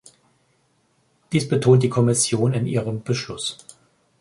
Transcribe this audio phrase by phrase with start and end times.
[1.31, 3.59] Dies betont die Kommission in ihrem Beschluss.